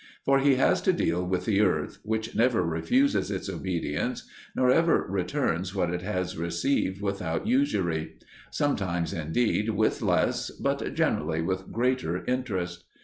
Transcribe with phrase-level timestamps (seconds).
[0.25, 5.05] For he has to deal with the earth, which never refuses its obedience, nor ever
[5.07, 8.15] returns what it has received without usury;
[8.49, 12.85] sometimes, indeed, with less, but generally with greater interest.